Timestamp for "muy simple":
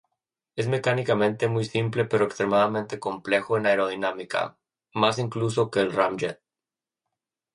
1.47-2.05